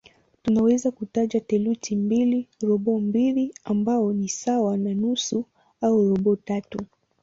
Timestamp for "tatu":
6.35-6.85